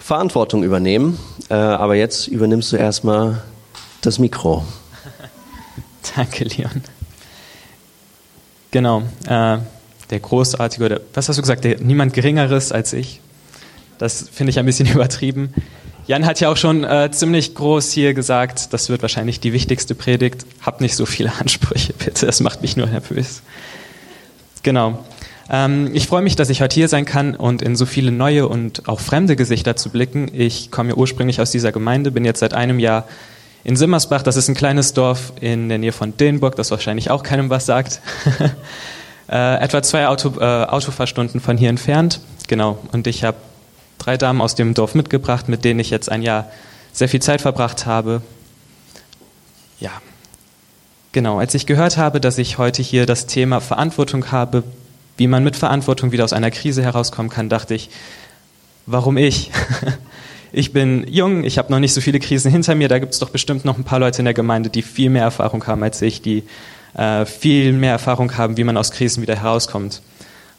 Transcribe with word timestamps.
Verantwortung 0.00 0.64
übernehmen. 0.64 1.18
Äh, 1.48 1.54
aber 1.54 1.94
jetzt 1.94 2.26
übernimmst 2.26 2.72
du 2.72 2.76
erstmal 2.76 3.42
das 4.00 4.18
Mikro. 4.18 4.64
Danke, 6.16 6.44
Leon. 6.44 6.82
Genau, 8.72 9.02
äh, 9.26 9.58
der 10.10 10.20
großartige, 10.20 10.84
oder 10.84 11.00
was 11.14 11.28
hast 11.28 11.36
du 11.36 11.42
gesagt, 11.42 11.64
der, 11.64 11.80
niemand 11.80 12.14
Geringeres 12.14 12.72
als 12.72 12.92
ich. 12.92 13.20
Das 13.98 14.28
finde 14.32 14.50
ich 14.50 14.58
ein 14.58 14.66
bisschen 14.66 14.88
übertrieben. 14.92 15.52
Jan 16.06 16.24
hat 16.26 16.40
ja 16.40 16.50
auch 16.50 16.56
schon 16.56 16.82
äh, 16.82 17.10
ziemlich 17.12 17.54
groß 17.54 17.92
hier 17.92 18.14
gesagt, 18.14 18.72
das 18.72 18.88
wird 18.88 19.02
wahrscheinlich 19.02 19.38
die 19.38 19.52
wichtigste 19.52 19.94
Predigt. 19.94 20.46
Habt 20.62 20.80
nicht 20.80 20.96
so 20.96 21.06
viele 21.06 21.32
Ansprüche, 21.40 21.92
bitte, 21.92 22.26
das 22.26 22.40
macht 22.40 22.62
mich 22.62 22.76
nur 22.76 22.86
nervös. 22.86 23.42
Genau. 24.62 25.04
Ähm, 25.50 25.90
ich 25.92 26.06
freue 26.06 26.22
mich, 26.22 26.36
dass 26.36 26.48
ich 26.48 26.62
heute 26.62 26.74
hier 26.74 26.88
sein 26.88 27.04
kann 27.04 27.34
und 27.34 27.60
in 27.60 27.74
so 27.74 27.84
viele 27.84 28.12
neue 28.12 28.46
und 28.46 28.88
auch 28.88 29.00
fremde 29.00 29.34
Gesichter 29.34 29.74
zu 29.74 29.90
blicken. 29.90 30.30
Ich 30.32 30.70
komme 30.70 30.90
ja 30.90 30.94
ursprünglich 30.94 31.40
aus 31.40 31.50
dieser 31.50 31.72
Gemeinde, 31.72 32.12
bin 32.12 32.24
jetzt 32.24 32.38
seit 32.38 32.54
einem 32.54 32.78
Jahr 32.78 33.06
in 33.64 33.76
Simmersbach. 33.76 34.22
Das 34.22 34.36
ist 34.36 34.48
ein 34.48 34.54
kleines 34.54 34.92
Dorf 34.92 35.32
in 35.40 35.68
der 35.68 35.78
Nähe 35.78 35.92
von 35.92 36.16
Dillenburg, 36.16 36.54
das 36.54 36.70
wahrscheinlich 36.70 37.10
auch 37.10 37.24
keinem 37.24 37.50
was 37.50 37.66
sagt. 37.66 38.00
äh, 39.28 39.60
etwa 39.60 39.82
zwei 39.82 40.06
Auto, 40.06 40.34
äh, 40.38 40.44
Autofahrstunden 40.44 41.40
von 41.40 41.56
hier 41.56 41.68
entfernt. 41.68 42.20
Genau. 42.46 42.78
Und 42.92 43.08
ich 43.08 43.24
habe 43.24 43.36
drei 43.98 44.16
Damen 44.16 44.40
aus 44.40 44.54
dem 44.54 44.74
Dorf 44.74 44.94
mitgebracht, 44.94 45.48
mit 45.48 45.64
denen 45.64 45.80
ich 45.80 45.90
jetzt 45.90 46.10
ein 46.10 46.22
Jahr 46.22 46.46
sehr 46.92 47.08
viel 47.08 47.20
Zeit 47.20 47.40
verbracht 47.40 47.86
habe. 47.86 48.22
Ja, 49.80 49.90
genau. 51.10 51.38
Als 51.38 51.54
ich 51.54 51.66
gehört 51.66 51.96
habe, 51.96 52.20
dass 52.20 52.38
ich 52.38 52.56
heute 52.58 52.82
hier 52.82 53.04
das 53.04 53.26
Thema 53.26 53.60
Verantwortung 53.60 54.30
habe, 54.30 54.62
wie 55.20 55.26
man 55.26 55.44
mit 55.44 55.54
Verantwortung 55.54 56.12
wieder 56.12 56.24
aus 56.24 56.32
einer 56.32 56.50
Krise 56.50 56.82
herauskommen 56.82 57.28
kann, 57.28 57.50
dachte 57.50 57.74
ich, 57.74 57.90
warum 58.86 59.16
ich? 59.16 59.50
Ich 60.52 60.72
bin 60.72 61.06
jung, 61.08 61.44
ich 61.44 61.58
habe 61.58 61.70
noch 61.70 61.78
nicht 61.78 61.94
so 61.94 62.00
viele 62.00 62.18
Krisen 62.18 62.50
hinter 62.50 62.74
mir, 62.74 62.88
da 62.88 62.98
gibt 62.98 63.12
es 63.12 63.20
doch 63.20 63.30
bestimmt 63.30 63.64
noch 63.64 63.78
ein 63.78 63.84
paar 63.84 64.00
Leute 64.00 64.18
in 64.18 64.24
der 64.24 64.34
Gemeinde, 64.34 64.68
die 64.68 64.82
viel 64.82 65.08
mehr 65.08 65.22
Erfahrung 65.22 65.64
haben 65.68 65.80
als 65.84 66.02
ich, 66.02 66.22
die 66.22 66.42
äh, 66.94 67.24
viel 67.24 67.72
mehr 67.72 67.92
Erfahrung 67.92 68.36
haben, 68.36 68.56
wie 68.56 68.64
man 68.64 68.76
aus 68.76 68.90
Krisen 68.90 69.22
wieder 69.22 69.36
herauskommt. 69.36 70.02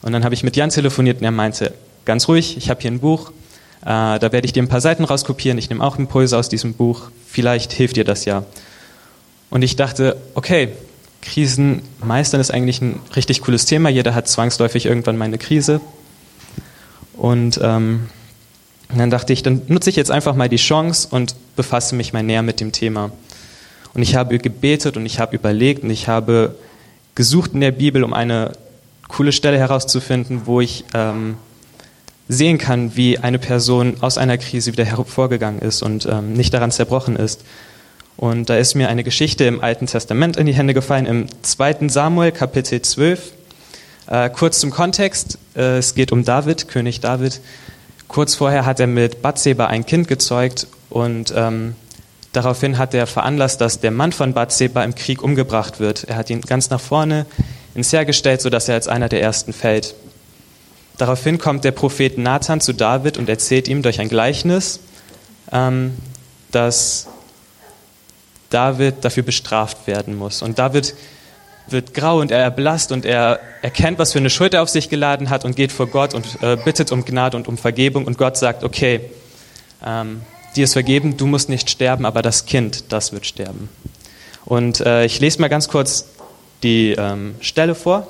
Und 0.00 0.12
dann 0.12 0.24
habe 0.24 0.34
ich 0.34 0.44
mit 0.44 0.56
Jan 0.56 0.70
telefoniert 0.70 1.18
und 1.18 1.24
er 1.24 1.30
meinte, 1.30 1.74
ganz 2.06 2.26
ruhig, 2.26 2.56
ich 2.56 2.70
habe 2.70 2.80
hier 2.80 2.90
ein 2.90 3.00
Buch, 3.00 3.32
äh, 3.82 3.84
da 4.18 4.32
werde 4.32 4.46
ich 4.46 4.54
dir 4.54 4.62
ein 4.62 4.68
paar 4.68 4.80
Seiten 4.80 5.04
rauskopieren, 5.04 5.58
ich 5.58 5.68
nehme 5.68 5.84
auch 5.84 5.98
Impulse 5.98 6.38
aus 6.38 6.48
diesem 6.48 6.72
Buch, 6.72 7.10
vielleicht 7.26 7.74
hilft 7.74 7.96
dir 7.96 8.04
das 8.04 8.24
ja. 8.24 8.44
Und 9.50 9.60
ich 9.60 9.76
dachte, 9.76 10.16
okay, 10.32 10.70
Krisen 11.22 11.82
meistern 12.04 12.40
ist 12.40 12.50
eigentlich 12.50 12.82
ein 12.82 13.00
richtig 13.16 13.40
cooles 13.40 13.64
Thema. 13.64 13.88
Jeder 13.88 14.14
hat 14.14 14.28
zwangsläufig 14.28 14.86
irgendwann 14.86 15.16
mal 15.16 15.24
eine 15.24 15.38
Krise. 15.38 15.80
Und 17.14 17.58
ähm, 17.62 18.08
dann 18.94 19.10
dachte 19.10 19.32
ich, 19.32 19.42
dann 19.42 19.62
nutze 19.68 19.88
ich 19.90 19.96
jetzt 19.96 20.10
einfach 20.10 20.34
mal 20.34 20.48
die 20.48 20.56
Chance 20.56 21.08
und 21.10 21.34
befasse 21.56 21.94
mich 21.94 22.12
mal 22.12 22.22
näher 22.22 22.42
mit 22.42 22.60
dem 22.60 22.72
Thema. 22.72 23.12
Und 23.94 24.02
ich 24.02 24.16
habe 24.16 24.38
gebetet 24.38 24.96
und 24.96 25.06
ich 25.06 25.18
habe 25.18 25.34
überlegt 25.34 25.84
und 25.84 25.90
ich 25.90 26.08
habe 26.08 26.56
gesucht 27.14 27.52
in 27.54 27.60
der 27.60 27.72
Bibel, 27.72 28.04
um 28.04 28.12
eine 28.12 28.52
coole 29.08 29.32
Stelle 29.32 29.58
herauszufinden, 29.58 30.42
wo 30.46 30.60
ich 30.60 30.84
ähm, 30.94 31.36
sehen 32.28 32.58
kann, 32.58 32.96
wie 32.96 33.18
eine 33.18 33.38
Person 33.38 33.96
aus 34.00 34.18
einer 34.18 34.38
Krise 34.38 34.72
wieder 34.72 34.84
hervorgegangen 34.84 35.60
ist 35.60 35.82
und 35.82 36.06
ähm, 36.06 36.32
nicht 36.32 36.54
daran 36.54 36.70
zerbrochen 36.70 37.16
ist. 37.16 37.44
Und 38.22 38.50
da 38.50 38.56
ist 38.56 38.76
mir 38.76 38.88
eine 38.88 39.02
Geschichte 39.02 39.42
im 39.46 39.60
Alten 39.60 39.88
Testament 39.88 40.36
in 40.36 40.46
die 40.46 40.54
Hände 40.54 40.74
gefallen, 40.74 41.06
im 41.06 41.26
2. 41.42 41.88
Samuel 41.88 42.30
Kapitel 42.30 42.80
12. 42.80 43.32
Äh, 44.06 44.30
kurz 44.30 44.60
zum 44.60 44.70
Kontext, 44.70 45.38
äh, 45.56 45.78
es 45.78 45.96
geht 45.96 46.12
um 46.12 46.24
David, 46.24 46.68
König 46.68 47.00
David. 47.00 47.40
Kurz 48.06 48.36
vorher 48.36 48.64
hat 48.64 48.78
er 48.78 48.86
mit 48.86 49.22
Bathseba 49.22 49.66
ein 49.66 49.84
Kind 49.86 50.06
gezeugt 50.06 50.68
und 50.88 51.34
ähm, 51.36 51.74
daraufhin 52.30 52.78
hat 52.78 52.94
er 52.94 53.08
veranlasst, 53.08 53.60
dass 53.60 53.80
der 53.80 53.90
Mann 53.90 54.12
von 54.12 54.34
Bathseba 54.34 54.84
im 54.84 54.94
Krieg 54.94 55.20
umgebracht 55.20 55.80
wird. 55.80 56.04
Er 56.04 56.14
hat 56.14 56.30
ihn 56.30 56.42
ganz 56.42 56.70
nach 56.70 56.80
vorne 56.80 57.26
ins 57.74 57.92
Heer 57.92 58.04
gestellt, 58.04 58.40
sodass 58.40 58.68
er 58.68 58.76
als 58.76 58.86
einer 58.86 59.08
der 59.08 59.20
Ersten 59.20 59.52
fällt. 59.52 59.96
Daraufhin 60.96 61.38
kommt 61.38 61.64
der 61.64 61.72
Prophet 61.72 62.18
Nathan 62.18 62.60
zu 62.60 62.72
David 62.72 63.18
und 63.18 63.28
erzählt 63.28 63.66
ihm 63.66 63.82
durch 63.82 63.98
ein 63.98 64.08
Gleichnis, 64.08 64.78
ähm, 65.50 65.96
dass 66.52 67.08
David 68.52 68.96
dafür 69.04 69.22
bestraft 69.22 69.86
werden 69.86 70.16
muss. 70.16 70.42
Und 70.42 70.58
David 70.58 70.94
wird 71.68 71.94
grau 71.94 72.20
und 72.20 72.30
er 72.30 72.40
erblasst 72.40 72.92
und 72.92 73.04
er 73.04 73.40
erkennt, 73.62 73.98
was 73.98 74.12
für 74.12 74.18
eine 74.18 74.30
Schuld 74.30 74.54
er 74.54 74.62
auf 74.62 74.68
sich 74.68 74.88
geladen 74.88 75.30
hat 75.30 75.44
und 75.44 75.56
geht 75.56 75.72
vor 75.72 75.86
Gott 75.86 76.14
und 76.14 76.42
äh, 76.42 76.56
bittet 76.56 76.92
um 76.92 77.04
Gnade 77.04 77.36
und 77.36 77.48
um 77.48 77.56
Vergebung. 77.56 78.06
Und 78.06 78.18
Gott 78.18 78.36
sagt, 78.36 78.64
okay, 78.64 79.00
ähm, 79.84 80.22
dir 80.56 80.64
ist 80.64 80.72
vergeben, 80.72 81.16
du 81.16 81.26
musst 81.26 81.48
nicht 81.48 81.70
sterben, 81.70 82.04
aber 82.04 82.22
das 82.22 82.46
Kind, 82.46 82.92
das 82.92 83.12
wird 83.12 83.26
sterben. 83.26 83.68
Und 84.44 84.80
äh, 84.80 85.04
ich 85.04 85.20
lese 85.20 85.40
mal 85.40 85.48
ganz 85.48 85.68
kurz 85.68 86.06
die 86.62 86.92
ähm, 86.92 87.36
Stelle 87.40 87.74
vor. 87.74 88.06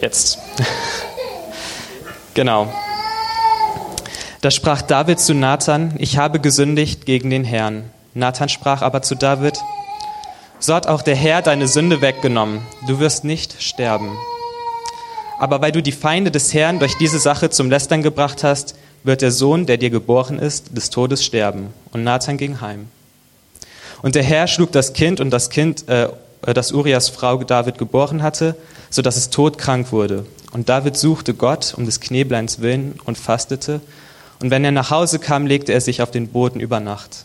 Jetzt. 0.00 0.38
genau. 2.34 2.72
Da 4.40 4.50
sprach 4.50 4.80
David 4.80 5.20
zu 5.20 5.34
Nathan, 5.34 5.94
ich 5.98 6.16
habe 6.16 6.40
gesündigt 6.40 7.04
gegen 7.04 7.28
den 7.28 7.44
Herrn. 7.44 7.90
Nathan 8.14 8.48
sprach 8.48 8.80
aber 8.80 9.02
zu 9.02 9.14
David, 9.14 9.58
so 10.58 10.74
hat 10.74 10.86
auch 10.86 11.02
der 11.02 11.16
Herr 11.16 11.42
deine 11.42 11.68
Sünde 11.68 12.00
weggenommen, 12.00 12.62
du 12.86 12.98
wirst 12.98 13.24
nicht 13.24 13.62
sterben. 13.62 14.16
Aber 15.38 15.60
weil 15.60 15.72
du 15.72 15.82
die 15.82 15.92
Feinde 15.92 16.30
des 16.30 16.52
Herrn 16.54 16.78
durch 16.78 16.96
diese 16.98 17.18
Sache 17.18 17.50
zum 17.50 17.70
Lästern 17.70 18.02
gebracht 18.02 18.42
hast, 18.42 18.74
wird 19.04 19.22
der 19.22 19.30
Sohn, 19.30 19.66
der 19.66 19.76
dir 19.76 19.90
geboren 19.90 20.38
ist, 20.38 20.76
des 20.76 20.90
Todes 20.90 21.24
sterben. 21.24 21.72
Und 21.92 22.04
Nathan 22.04 22.36
ging 22.36 22.60
heim. 22.60 22.88
Und 24.02 24.14
der 24.14 24.22
Herr 24.22 24.46
schlug 24.46 24.72
das 24.72 24.92
Kind 24.92 25.20
und 25.20 25.30
das 25.30 25.50
Kind, 25.50 25.88
äh, 25.88 26.08
das 26.42 26.72
Urias 26.72 27.08
Frau 27.08 27.42
David 27.42 27.78
geboren 27.78 28.22
hatte, 28.22 28.56
so 28.88 29.02
dass 29.02 29.16
es 29.16 29.30
todkrank 29.30 29.92
wurde. 29.92 30.26
Und 30.52 30.68
David 30.68 30.96
suchte 30.96 31.34
Gott 31.34 31.74
um 31.76 31.86
des 31.86 32.00
Knebleins 32.00 32.60
willen 32.60 32.98
und 33.04 33.18
fastete. 33.18 33.80
Und 34.40 34.50
wenn 34.50 34.64
er 34.64 34.72
nach 34.72 34.90
Hause 34.90 35.18
kam, 35.18 35.46
legte 35.46 35.72
er 35.72 35.80
sich 35.80 36.02
auf 36.02 36.10
den 36.10 36.28
Boden 36.28 36.60
über 36.60 36.80
Nacht. 36.80 37.24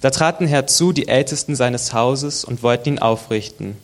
Da 0.00 0.10
traten 0.10 0.46
herzu 0.46 0.92
die 0.92 1.08
Ältesten 1.08 1.56
seines 1.56 1.92
Hauses 1.92 2.44
und 2.44 2.62
wollten 2.62 2.90
ihn 2.90 2.98
aufrichten, 3.00 3.76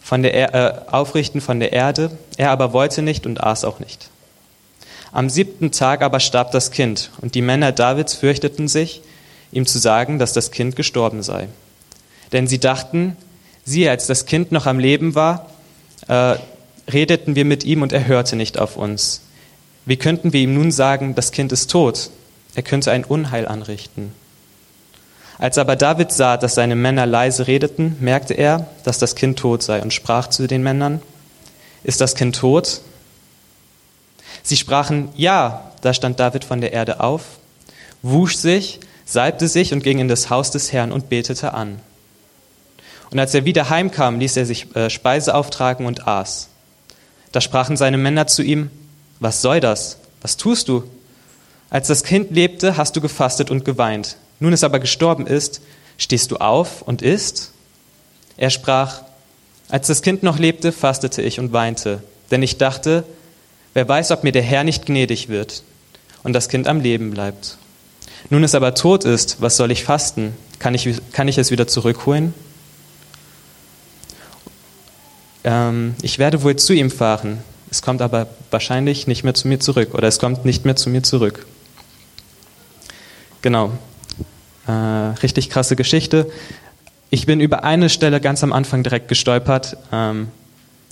von 0.00 0.22
der, 0.22 0.54
äh, 0.54 0.90
aufrichten 0.90 1.40
von 1.40 1.60
der 1.60 1.72
Erde. 1.72 2.10
Er 2.36 2.50
aber 2.50 2.72
wollte 2.72 3.02
nicht 3.02 3.26
und 3.26 3.42
aß 3.42 3.64
auch 3.64 3.78
nicht. 3.78 4.08
Am 5.12 5.28
siebten 5.28 5.70
Tag 5.70 6.02
aber 6.02 6.18
starb 6.18 6.50
das 6.52 6.70
Kind, 6.70 7.10
und 7.20 7.34
die 7.34 7.42
Männer 7.42 7.72
Davids 7.72 8.14
fürchteten 8.14 8.68
sich, 8.68 9.02
ihm 9.52 9.66
zu 9.66 9.78
sagen, 9.78 10.18
dass 10.18 10.32
das 10.32 10.50
Kind 10.50 10.76
gestorben 10.76 11.22
sei. 11.22 11.48
Denn 12.32 12.48
sie 12.48 12.58
dachten, 12.58 13.16
siehe, 13.64 13.90
als 13.90 14.06
das 14.06 14.26
Kind 14.26 14.52
noch 14.52 14.66
am 14.66 14.78
Leben 14.78 15.14
war, 15.14 15.50
äh, 16.08 16.36
redeten 16.90 17.34
wir 17.34 17.44
mit 17.44 17.64
ihm 17.64 17.82
und 17.82 17.92
er 17.92 18.06
hörte 18.06 18.36
nicht 18.36 18.58
auf 18.58 18.76
uns. 18.76 19.22
Wie 19.86 19.96
könnten 19.96 20.32
wir 20.32 20.40
ihm 20.40 20.54
nun 20.54 20.70
sagen, 20.70 21.14
das 21.14 21.32
Kind 21.32 21.52
ist 21.52 21.70
tot? 21.70 22.10
Er 22.54 22.62
könnte 22.62 22.90
ein 22.92 23.04
Unheil 23.04 23.46
anrichten. 23.46 24.12
Als 25.38 25.58
aber 25.58 25.76
David 25.76 26.12
sah, 26.12 26.36
dass 26.36 26.54
seine 26.54 26.76
Männer 26.76 27.06
leise 27.06 27.46
redeten, 27.46 27.96
merkte 28.00 28.34
er, 28.34 28.68
dass 28.84 28.98
das 28.98 29.14
Kind 29.14 29.38
tot 29.38 29.62
sei 29.62 29.82
und 29.82 29.92
sprach 29.92 30.28
zu 30.28 30.46
den 30.46 30.62
Männern, 30.62 31.02
ist 31.82 32.00
das 32.00 32.14
Kind 32.14 32.36
tot? 32.36 32.80
Sie 34.42 34.56
sprachen, 34.56 35.08
ja, 35.16 35.72
da 35.80 35.92
stand 35.92 36.20
David 36.20 36.44
von 36.44 36.60
der 36.60 36.72
Erde 36.72 37.00
auf, 37.00 37.22
wusch 38.02 38.36
sich, 38.36 38.80
salbte 39.04 39.48
sich 39.48 39.72
und 39.72 39.82
ging 39.82 39.98
in 39.98 40.08
das 40.08 40.30
Haus 40.30 40.50
des 40.50 40.72
Herrn 40.72 40.92
und 40.92 41.08
betete 41.08 41.52
an. 41.52 41.80
Und 43.10 43.18
als 43.18 43.34
er 43.34 43.44
wieder 43.44 43.70
heimkam, 43.70 44.18
ließ 44.18 44.36
er 44.36 44.46
sich 44.46 44.74
äh, 44.74 44.90
Speise 44.90 45.34
auftragen 45.34 45.86
und 45.86 46.06
aß. 46.06 46.48
Da 47.32 47.40
sprachen 47.40 47.76
seine 47.76 47.98
Männer 47.98 48.26
zu 48.26 48.42
ihm, 48.42 48.70
was 49.20 49.42
soll 49.42 49.60
das? 49.60 49.98
Was 50.22 50.36
tust 50.36 50.68
du? 50.68 50.84
Als 51.70 51.88
das 51.88 52.04
Kind 52.04 52.30
lebte, 52.30 52.76
hast 52.76 52.94
du 52.96 53.00
gefastet 53.00 53.50
und 53.50 53.64
geweint. 53.64 54.16
Nun 54.40 54.52
es 54.52 54.64
aber 54.64 54.78
gestorben 54.78 55.26
ist, 55.26 55.60
stehst 55.98 56.30
du 56.30 56.36
auf 56.36 56.82
und 56.82 57.02
isst? 57.02 57.52
Er 58.36 58.50
sprach, 58.50 59.02
als 59.68 59.86
das 59.86 60.02
Kind 60.02 60.22
noch 60.22 60.38
lebte, 60.38 60.72
fastete 60.72 61.22
ich 61.22 61.40
und 61.40 61.52
weinte, 61.52 62.02
denn 62.30 62.42
ich 62.42 62.58
dachte, 62.58 63.04
wer 63.72 63.88
weiß, 63.88 64.10
ob 64.10 64.24
mir 64.24 64.32
der 64.32 64.42
Herr 64.42 64.64
nicht 64.64 64.86
gnädig 64.86 65.28
wird 65.28 65.62
und 66.22 66.32
das 66.32 66.48
Kind 66.48 66.68
am 66.68 66.80
Leben 66.80 67.10
bleibt. 67.10 67.58
Nun 68.30 68.44
es 68.44 68.54
aber 68.54 68.74
tot 68.74 69.04
ist, 69.04 69.40
was 69.40 69.56
soll 69.56 69.70
ich 69.70 69.84
fasten? 69.84 70.34
Kann 70.58 70.74
ich, 70.74 70.88
kann 71.12 71.28
ich 71.28 71.38
es 71.38 71.50
wieder 71.50 71.66
zurückholen? 71.66 72.34
Ähm, 75.44 75.94
ich 76.02 76.18
werde 76.18 76.42
wohl 76.42 76.56
zu 76.56 76.72
ihm 76.72 76.90
fahren. 76.90 77.38
Es 77.70 77.82
kommt 77.82 78.02
aber 78.02 78.28
wahrscheinlich 78.50 79.06
nicht 79.06 79.24
mehr 79.24 79.34
zu 79.34 79.48
mir 79.48 79.60
zurück 79.60 79.94
oder 79.94 80.08
es 80.08 80.18
kommt 80.18 80.44
nicht 80.44 80.64
mehr 80.64 80.76
zu 80.76 80.90
mir 80.90 81.02
zurück. 81.02 81.46
Genau. 83.42 83.72
Äh, 84.66 84.72
richtig 84.72 85.50
krasse 85.50 85.76
Geschichte. 85.76 86.30
Ich 87.10 87.26
bin 87.26 87.40
über 87.40 87.64
eine 87.64 87.90
Stelle 87.90 88.20
ganz 88.20 88.42
am 88.42 88.52
Anfang 88.52 88.82
direkt 88.82 89.08
gestolpert. 89.08 89.76
Ähm, 89.92 90.28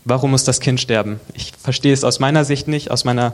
warum 0.04 0.32
muss 0.32 0.44
das 0.44 0.60
Kind 0.60 0.81
sterben? 0.81 1.20
Ich 1.34 1.52
verstehe 1.60 1.93
es 1.93 2.05
aus 2.05 2.20
meiner 2.20 2.44
Sicht 2.44 2.69
nicht. 2.69 2.90
Aus 2.90 3.05
meiner 3.05 3.32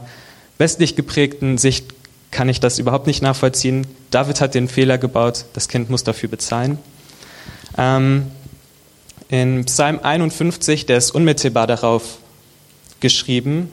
westlich 0.57 0.95
geprägten 0.95 1.57
Sicht 1.57 1.93
kann 2.31 2.49
ich 2.49 2.59
das 2.59 2.79
überhaupt 2.79 3.07
nicht 3.07 3.21
nachvollziehen. 3.21 3.87
David 4.11 4.41
hat 4.41 4.53
den 4.53 4.67
Fehler 4.67 4.97
gebaut, 4.97 5.45
das 5.53 5.67
Kind 5.67 5.89
muss 5.89 6.03
dafür 6.03 6.29
bezahlen. 6.29 6.77
Ähm, 7.77 8.27
in 9.29 9.65
Psalm 9.65 9.99
51, 10.01 10.85
der 10.87 10.97
ist 10.97 11.11
unmittelbar 11.11 11.67
darauf 11.67 12.17
geschrieben, 12.99 13.71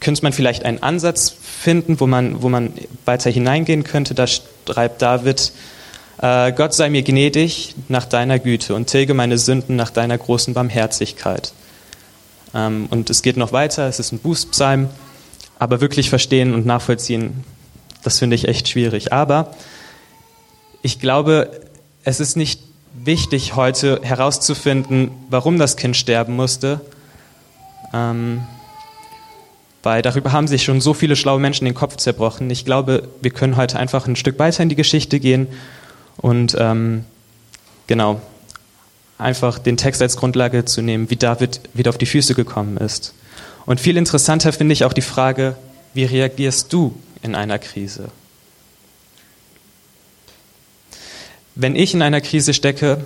könnte 0.00 0.22
man 0.22 0.32
vielleicht 0.32 0.64
einen 0.64 0.82
Ansatz 0.82 1.34
finden, 1.40 1.98
wo 1.98 2.06
man, 2.06 2.42
wo 2.42 2.50
man 2.50 2.74
weiter 3.06 3.30
hineingehen 3.30 3.84
könnte. 3.84 4.14
Da 4.14 4.26
schreibt 4.26 5.00
David, 5.00 5.52
äh, 6.20 6.52
Gott 6.52 6.74
sei 6.74 6.90
mir 6.90 7.02
gnädig 7.02 7.74
nach 7.88 8.04
deiner 8.04 8.38
Güte 8.38 8.74
und 8.74 8.86
tilge 8.86 9.14
meine 9.14 9.38
Sünden 9.38 9.76
nach 9.76 9.90
deiner 9.90 10.18
großen 10.18 10.52
Barmherzigkeit. 10.52 11.54
Ähm, 12.54 12.86
und 12.90 13.08
es 13.08 13.22
geht 13.22 13.38
noch 13.38 13.52
weiter, 13.52 13.88
es 13.88 13.98
ist 13.98 14.12
ein 14.12 14.18
Bußpsalm, 14.18 14.90
aber 15.58 15.80
wirklich 15.80 16.10
verstehen 16.10 16.52
und 16.52 16.66
nachvollziehen, 16.66 17.44
das 18.02 18.18
finde 18.18 18.36
ich 18.36 18.46
echt 18.46 18.68
schwierig. 18.68 19.14
Aber 19.14 19.54
ich 20.82 21.00
glaube, 21.00 21.62
es 22.04 22.20
ist 22.20 22.36
nicht 22.36 22.60
wichtig, 22.94 23.56
heute 23.56 24.00
herauszufinden, 24.02 25.10
warum 25.28 25.58
das 25.58 25.76
Kind 25.76 25.96
sterben 25.96 26.34
musste, 26.36 26.80
ähm, 27.92 28.44
weil 29.82 30.00
darüber 30.00 30.32
haben 30.32 30.46
sich 30.46 30.64
schon 30.64 30.80
so 30.80 30.94
viele 30.94 31.16
schlaue 31.16 31.40
Menschen 31.40 31.66
den 31.66 31.74
Kopf 31.74 31.96
zerbrochen. 31.96 32.48
Ich 32.50 32.64
glaube, 32.64 33.08
wir 33.20 33.30
können 33.30 33.56
heute 33.56 33.78
einfach 33.78 34.06
ein 34.06 34.16
Stück 34.16 34.38
weiter 34.38 34.62
in 34.62 34.68
die 34.68 34.76
Geschichte 34.76 35.20
gehen 35.20 35.48
und 36.16 36.56
ähm, 36.58 37.04
genau 37.86 38.20
einfach 39.18 39.58
den 39.58 39.76
Text 39.76 40.00
als 40.00 40.16
Grundlage 40.16 40.64
zu 40.64 40.82
nehmen, 40.82 41.10
wie 41.10 41.16
David 41.16 41.60
wieder 41.74 41.90
auf 41.90 41.98
die 41.98 42.06
Füße 42.06 42.34
gekommen 42.34 42.76
ist. 42.76 43.14
Und 43.66 43.80
viel 43.80 43.96
interessanter 43.96 44.52
finde 44.52 44.72
ich 44.72 44.84
auch 44.84 44.92
die 44.92 45.02
Frage, 45.02 45.56
wie 45.92 46.04
reagierst 46.04 46.72
du 46.72 46.98
in 47.22 47.34
einer 47.34 47.58
Krise? 47.58 48.08
Wenn 51.54 51.76
ich 51.76 51.94
in 51.94 52.02
einer 52.02 52.20
Krise 52.20 52.52
stecke, 52.52 53.04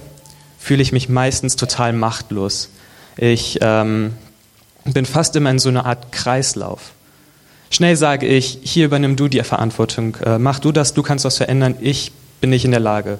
fühle 0.58 0.82
ich 0.82 0.92
mich 0.92 1.08
meistens 1.08 1.56
total 1.56 1.92
machtlos. 1.92 2.70
Ich 3.16 3.58
ähm, 3.60 4.14
bin 4.84 5.04
fast 5.04 5.36
immer 5.36 5.50
in 5.50 5.58
so 5.58 5.68
einer 5.68 5.84
Art 5.84 6.12
Kreislauf. 6.12 6.92
Schnell 7.70 7.96
sage 7.96 8.26
ich, 8.26 8.60
hier 8.62 8.86
übernimm 8.86 9.16
du 9.16 9.28
die 9.28 9.42
Verantwortung, 9.42 10.16
äh, 10.24 10.38
mach 10.38 10.58
du 10.58 10.72
das, 10.72 10.94
du 10.94 11.02
kannst 11.02 11.26
was 11.26 11.36
verändern, 11.36 11.74
ich 11.80 12.12
bin 12.40 12.50
nicht 12.50 12.64
in 12.64 12.70
der 12.70 12.80
Lage. 12.80 13.18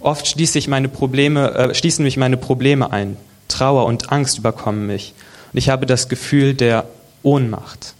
Oft 0.00 0.26
schließe 0.26 0.58
ich 0.58 0.66
meine 0.66 0.88
Probleme, 0.88 1.54
äh, 1.54 1.74
schließen 1.74 2.02
mich 2.02 2.16
meine 2.16 2.36
Probleme 2.36 2.90
ein. 2.90 3.16
Trauer 3.46 3.86
und 3.86 4.10
Angst 4.10 4.38
überkommen 4.38 4.86
mich. 4.86 5.14
Und 5.52 5.58
ich 5.58 5.68
habe 5.68 5.86
das 5.86 6.08
Gefühl 6.08 6.54
der 6.54 6.86
Ohnmacht. 7.22 7.94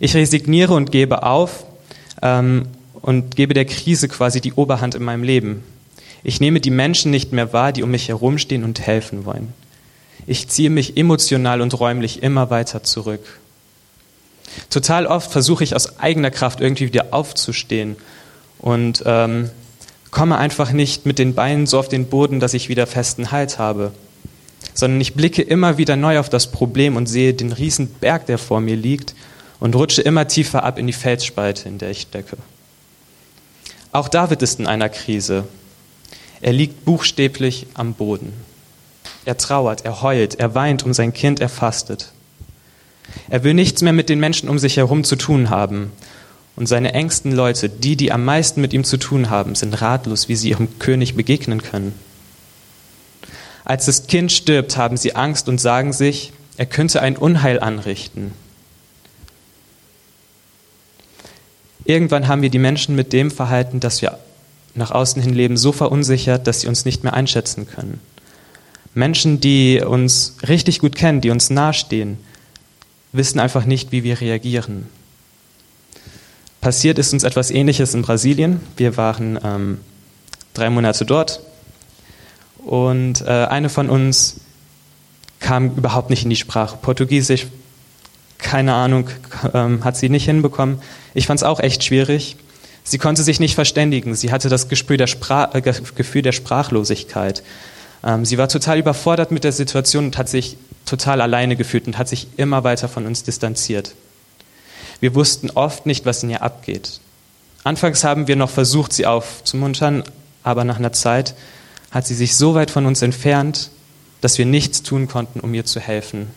Ich 0.00 0.14
resigniere 0.14 0.74
und 0.74 0.90
gebe 0.90 1.22
auf 1.22 1.64
ähm, 2.22 2.66
und 3.04 3.36
gebe 3.36 3.52
der 3.52 3.66
Krise 3.66 4.08
quasi 4.08 4.40
die 4.40 4.54
Oberhand 4.54 4.94
in 4.94 5.04
meinem 5.04 5.24
Leben. 5.24 5.62
Ich 6.22 6.40
nehme 6.40 6.58
die 6.58 6.70
Menschen 6.70 7.10
nicht 7.10 7.32
mehr 7.32 7.52
wahr, 7.52 7.70
die 7.70 7.82
um 7.82 7.90
mich 7.90 8.08
herumstehen 8.08 8.64
und 8.64 8.80
helfen 8.80 9.26
wollen. 9.26 9.52
Ich 10.26 10.48
ziehe 10.48 10.70
mich 10.70 10.96
emotional 10.96 11.60
und 11.60 11.78
räumlich 11.78 12.22
immer 12.22 12.48
weiter 12.48 12.82
zurück. 12.82 13.20
Total 14.70 15.06
oft 15.06 15.30
versuche 15.30 15.64
ich 15.64 15.76
aus 15.76 15.98
eigener 15.98 16.30
Kraft 16.30 16.62
irgendwie 16.62 16.86
wieder 16.86 17.08
aufzustehen 17.10 17.96
und 18.58 19.02
ähm, 19.04 19.50
komme 20.10 20.38
einfach 20.38 20.72
nicht 20.72 21.04
mit 21.04 21.18
den 21.18 21.34
Beinen 21.34 21.66
so 21.66 21.78
auf 21.78 21.90
den 21.90 22.06
Boden, 22.06 22.40
dass 22.40 22.54
ich 22.54 22.70
wieder 22.70 22.86
festen 22.86 23.32
Halt 23.32 23.58
habe, 23.58 23.92
sondern 24.72 25.02
ich 25.02 25.12
blicke 25.12 25.42
immer 25.42 25.76
wieder 25.76 25.96
neu 25.96 26.18
auf 26.18 26.30
das 26.30 26.50
Problem 26.50 26.96
und 26.96 27.04
sehe 27.04 27.34
den 27.34 27.52
riesen 27.52 27.88
Berg, 27.88 28.24
der 28.24 28.38
vor 28.38 28.62
mir 28.62 28.76
liegt 28.76 29.14
und 29.60 29.74
rutsche 29.74 30.00
immer 30.00 30.26
tiefer 30.26 30.64
ab 30.64 30.78
in 30.78 30.86
die 30.86 30.94
Felsspalte, 30.94 31.68
in 31.68 31.76
der 31.76 31.90
ich 31.90 32.00
stecke. 32.00 32.38
Auch 33.94 34.08
David 34.08 34.42
ist 34.42 34.58
in 34.58 34.66
einer 34.66 34.88
Krise. 34.88 35.44
Er 36.40 36.52
liegt 36.52 36.84
buchstäblich 36.84 37.68
am 37.74 37.94
Boden. 37.94 38.32
Er 39.24 39.36
trauert, 39.36 39.84
er 39.84 40.02
heult, 40.02 40.34
er 40.34 40.56
weint 40.56 40.82
um 40.82 40.92
sein 40.92 41.12
Kind, 41.12 41.38
er 41.38 41.48
fastet. 41.48 42.10
Er 43.30 43.44
will 43.44 43.54
nichts 43.54 43.82
mehr 43.82 43.92
mit 43.92 44.08
den 44.08 44.18
Menschen 44.18 44.48
um 44.48 44.58
sich 44.58 44.78
herum 44.78 45.04
zu 45.04 45.14
tun 45.14 45.48
haben. 45.48 45.92
Und 46.56 46.66
seine 46.66 46.92
engsten 46.92 47.30
Leute, 47.30 47.68
die, 47.68 47.94
die 47.94 48.10
am 48.10 48.24
meisten 48.24 48.60
mit 48.60 48.72
ihm 48.72 48.82
zu 48.82 48.96
tun 48.96 49.30
haben, 49.30 49.54
sind 49.54 49.80
ratlos, 49.80 50.28
wie 50.28 50.34
sie 50.34 50.50
ihrem 50.50 50.80
König 50.80 51.14
begegnen 51.14 51.62
können. 51.62 51.96
Als 53.64 53.86
das 53.86 54.08
Kind 54.08 54.32
stirbt, 54.32 54.76
haben 54.76 54.96
sie 54.96 55.14
Angst 55.14 55.48
und 55.48 55.60
sagen 55.60 55.92
sich, 55.92 56.32
er 56.56 56.66
könnte 56.66 57.00
ein 57.00 57.16
Unheil 57.16 57.60
anrichten. 57.60 58.32
Irgendwann 61.84 62.28
haben 62.28 62.42
wir 62.42 62.50
die 62.50 62.58
Menschen 62.58 62.94
mit 62.94 63.12
dem 63.12 63.30
Verhalten, 63.30 63.80
das 63.80 64.00
wir 64.02 64.18
nach 64.74 64.90
außen 64.90 65.22
hin 65.22 65.34
leben, 65.34 65.56
so 65.56 65.72
verunsichert, 65.72 66.46
dass 66.46 66.60
sie 66.60 66.68
uns 66.68 66.84
nicht 66.84 67.04
mehr 67.04 67.14
einschätzen 67.14 67.66
können. 67.68 68.00
Menschen, 68.94 69.40
die 69.40 69.80
uns 69.80 70.36
richtig 70.46 70.78
gut 70.78 70.94
kennen, 70.94 71.20
die 71.20 71.30
uns 71.30 71.50
nahestehen, 71.50 72.18
wissen 73.12 73.38
einfach 73.38 73.64
nicht, 73.64 73.92
wie 73.92 74.04
wir 74.04 74.20
reagieren. 74.20 74.88
Passiert 76.60 76.98
ist 76.98 77.12
uns 77.12 77.24
etwas 77.24 77.50
Ähnliches 77.50 77.94
in 77.94 78.02
Brasilien. 78.02 78.60
Wir 78.76 78.96
waren 78.96 79.38
ähm, 79.44 79.78
drei 80.54 80.70
Monate 80.70 81.04
dort 81.04 81.40
und 82.58 83.20
äh, 83.22 83.28
eine 83.28 83.68
von 83.68 83.90
uns 83.90 84.40
kam 85.40 85.76
überhaupt 85.76 86.08
nicht 86.08 86.24
in 86.24 86.30
die 86.30 86.36
Sprache. 86.36 86.78
Portugiesisch 86.80 87.46
keine 88.44 88.74
Ahnung, 88.74 89.08
ähm, 89.54 89.82
hat 89.82 89.96
sie 89.96 90.08
nicht 90.08 90.26
hinbekommen. 90.26 90.80
Ich 91.14 91.26
fand 91.26 91.40
es 91.40 91.44
auch 91.44 91.58
echt 91.58 91.82
schwierig. 91.82 92.36
Sie 92.84 92.98
konnte 92.98 93.22
sich 93.22 93.40
nicht 93.40 93.54
verständigen. 93.54 94.14
Sie 94.14 94.30
hatte 94.30 94.48
das 94.48 94.68
Gefühl 94.68 94.98
der, 94.98 95.06
Sprach, 95.08 95.54
äh, 95.54 95.62
Gefühl 95.62 96.22
der 96.22 96.32
Sprachlosigkeit. 96.32 97.42
Ähm, 98.04 98.24
sie 98.24 98.38
war 98.38 98.48
total 98.48 98.78
überfordert 98.78 99.32
mit 99.32 99.42
der 99.42 99.52
Situation 99.52 100.04
und 100.04 100.18
hat 100.18 100.28
sich 100.28 100.58
total 100.84 101.22
alleine 101.22 101.56
gefühlt 101.56 101.86
und 101.86 101.98
hat 101.98 102.06
sich 102.06 102.28
immer 102.36 102.62
weiter 102.62 102.88
von 102.88 103.06
uns 103.06 103.22
distanziert. 103.22 103.94
Wir 105.00 105.14
wussten 105.14 105.50
oft 105.50 105.86
nicht, 105.86 106.04
was 106.04 106.22
in 106.22 106.30
ihr 106.30 106.42
abgeht. 106.42 107.00
Anfangs 107.64 108.04
haben 108.04 108.28
wir 108.28 108.36
noch 108.36 108.50
versucht, 108.50 108.92
sie 108.92 109.06
aufzumuntern, 109.06 110.04
aber 110.42 110.64
nach 110.64 110.76
einer 110.76 110.92
Zeit 110.92 111.34
hat 111.90 112.06
sie 112.06 112.14
sich 112.14 112.36
so 112.36 112.54
weit 112.54 112.70
von 112.70 112.84
uns 112.84 113.00
entfernt, 113.00 113.70
dass 114.20 114.36
wir 114.36 114.44
nichts 114.44 114.82
tun 114.82 115.08
konnten, 115.08 115.40
um 115.40 115.54
ihr 115.54 115.64
zu 115.64 115.80
helfen. 115.80 116.28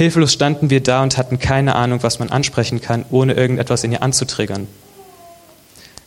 Hilflos 0.00 0.32
standen 0.32 0.70
wir 0.70 0.82
da 0.82 1.02
und 1.02 1.18
hatten 1.18 1.38
keine 1.38 1.74
Ahnung, 1.74 2.02
was 2.02 2.20
man 2.20 2.30
ansprechen 2.30 2.80
kann, 2.80 3.04
ohne 3.10 3.34
irgendetwas 3.34 3.84
in 3.84 3.92
ihr 3.92 4.02
anzutriggern. 4.02 4.66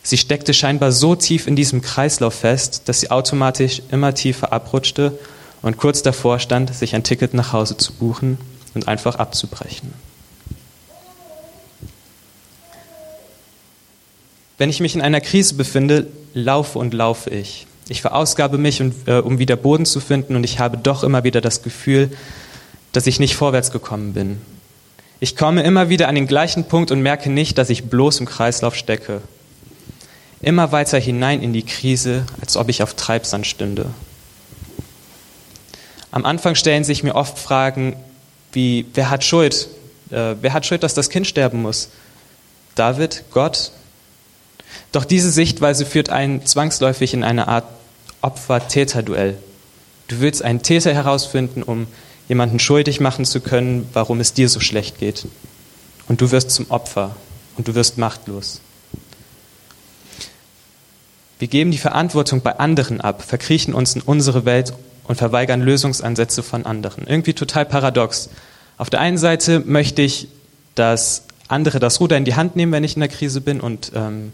Sie 0.02 0.16
steckte 0.16 0.52
scheinbar 0.52 0.90
so 0.90 1.14
tief 1.14 1.46
in 1.46 1.54
diesem 1.54 1.80
Kreislauf 1.80 2.34
fest, 2.34 2.82
dass 2.86 2.98
sie 2.98 3.12
automatisch 3.12 3.82
immer 3.92 4.12
tiefer 4.12 4.52
abrutschte 4.52 5.16
und 5.62 5.76
kurz 5.76 6.02
davor 6.02 6.40
stand, 6.40 6.74
sich 6.74 6.96
ein 6.96 7.04
Ticket 7.04 7.34
nach 7.34 7.52
Hause 7.52 7.76
zu 7.76 7.92
buchen 7.92 8.36
und 8.74 8.88
einfach 8.88 9.14
abzubrechen. 9.14 9.92
Wenn 14.58 14.70
ich 14.70 14.80
mich 14.80 14.96
in 14.96 15.02
einer 15.02 15.20
Krise 15.20 15.54
befinde, 15.54 16.08
laufe 16.32 16.80
und 16.80 16.94
laufe 16.94 17.30
ich. 17.30 17.68
Ich 17.88 18.02
verausgabe 18.02 18.58
mich, 18.58 18.82
äh, 19.06 19.20
um 19.20 19.38
wieder 19.38 19.54
Boden 19.54 19.86
zu 19.86 20.00
finden 20.00 20.34
und 20.34 20.42
ich 20.42 20.58
habe 20.58 20.78
doch 20.78 21.04
immer 21.04 21.22
wieder 21.22 21.40
das 21.40 21.62
Gefühl, 21.62 22.10
dass 22.94 23.06
ich 23.06 23.20
nicht 23.20 23.34
vorwärts 23.36 23.72
gekommen 23.72 24.14
bin. 24.14 24.40
Ich 25.20 25.36
komme 25.36 25.62
immer 25.62 25.88
wieder 25.88 26.08
an 26.08 26.14
den 26.14 26.26
gleichen 26.26 26.64
Punkt 26.64 26.90
und 26.90 27.02
merke 27.02 27.28
nicht, 27.28 27.58
dass 27.58 27.68
ich 27.68 27.84
bloß 27.84 28.20
im 28.20 28.26
Kreislauf 28.26 28.74
stecke. 28.76 29.20
Immer 30.40 30.72
weiter 30.72 30.98
hinein 30.98 31.42
in 31.42 31.52
die 31.52 31.64
Krise, 31.64 32.24
als 32.40 32.56
ob 32.56 32.68
ich 32.68 32.82
auf 32.82 32.94
Treibsand 32.94 33.46
stünde. 33.46 33.86
Am 36.10 36.24
Anfang 36.24 36.54
stellen 36.54 36.84
sich 36.84 37.02
mir 37.02 37.14
oft 37.14 37.38
Fragen 37.38 37.96
wie, 38.52 38.86
wer 38.94 39.10
hat 39.10 39.24
Schuld? 39.24 39.68
Äh, 40.10 40.36
wer 40.40 40.52
hat 40.52 40.64
Schuld, 40.64 40.84
dass 40.84 40.94
das 40.94 41.10
Kind 41.10 41.26
sterben 41.26 41.62
muss? 41.62 41.88
David? 42.76 43.24
Gott? 43.32 43.72
Doch 44.92 45.04
diese 45.04 45.32
Sichtweise 45.32 45.84
führt 45.84 46.10
einen 46.10 46.46
zwangsläufig 46.46 47.14
in 47.14 47.24
eine 47.24 47.48
Art 47.48 47.64
Opfer-Täter-Duell. 48.20 49.36
Du 50.06 50.20
willst 50.20 50.44
einen 50.44 50.62
Täter 50.62 50.94
herausfinden, 50.94 51.64
um 51.64 51.88
jemanden 52.28 52.58
schuldig 52.58 53.00
machen 53.00 53.24
zu 53.24 53.40
können, 53.40 53.88
warum 53.92 54.20
es 54.20 54.32
dir 54.32 54.48
so 54.48 54.60
schlecht 54.60 54.98
geht. 54.98 55.26
Und 56.08 56.20
du 56.20 56.30
wirst 56.30 56.50
zum 56.50 56.70
Opfer 56.70 57.16
und 57.56 57.68
du 57.68 57.74
wirst 57.74 57.98
machtlos. 57.98 58.60
Wir 61.38 61.48
geben 61.48 61.70
die 61.70 61.78
Verantwortung 61.78 62.40
bei 62.42 62.58
anderen 62.58 63.00
ab, 63.00 63.22
verkriechen 63.22 63.74
uns 63.74 63.94
in 63.94 64.02
unsere 64.02 64.44
Welt 64.44 64.72
und 65.04 65.16
verweigern 65.16 65.60
Lösungsansätze 65.60 66.42
von 66.42 66.64
anderen. 66.64 67.06
Irgendwie 67.06 67.34
total 67.34 67.66
paradox. 67.66 68.30
Auf 68.78 68.90
der 68.90 69.00
einen 69.00 69.18
Seite 69.18 69.60
möchte 69.60 70.02
ich, 70.02 70.28
dass 70.74 71.24
andere 71.48 71.78
das 71.78 72.00
Ruder 72.00 72.16
in 72.16 72.24
die 72.24 72.34
Hand 72.34 72.56
nehmen, 72.56 72.72
wenn 72.72 72.84
ich 72.84 72.96
in 72.96 73.00
der 73.00 73.08
Krise 73.08 73.40
bin 73.40 73.60
und 73.60 73.92
ähm, 73.94 74.32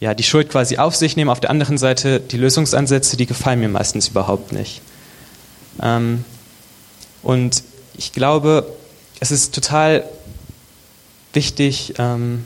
ja, 0.00 0.14
die 0.14 0.24
Schuld 0.24 0.50
quasi 0.50 0.78
auf 0.78 0.96
sich 0.96 1.16
nehmen. 1.16 1.30
Auf 1.30 1.38
der 1.38 1.50
anderen 1.50 1.78
Seite 1.78 2.18
die 2.18 2.36
Lösungsansätze, 2.36 3.16
die 3.16 3.26
gefallen 3.26 3.60
mir 3.60 3.68
meistens 3.68 4.08
überhaupt 4.08 4.52
nicht. 4.52 4.82
Ähm, 5.80 6.24
und 7.22 7.62
ich 7.96 8.12
glaube, 8.12 8.66
es 9.20 9.30
ist 9.30 9.54
total 9.54 10.04
wichtig, 11.32 11.94
ähm, 11.98 12.44